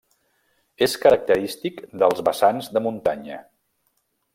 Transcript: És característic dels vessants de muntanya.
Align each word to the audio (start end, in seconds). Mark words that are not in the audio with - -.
És 0.85 0.95
característic 1.03 1.85
dels 2.05 2.25
vessants 2.31 2.75
de 2.79 2.87
muntanya. 2.87 3.43